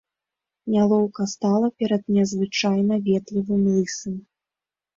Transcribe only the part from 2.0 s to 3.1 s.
незвычайна